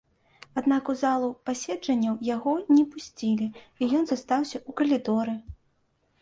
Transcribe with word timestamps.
Аднак 0.59 0.87
у 0.93 0.93
залу 1.01 1.27
пасяджэнняў 1.49 2.15
яго 2.35 2.53
не 2.71 2.79
пусцілі 2.95 3.47
і 3.51 3.83
ён 3.99 4.03
застаўся 4.13 4.57
ў 4.63 4.71
калідоры. 4.83 5.37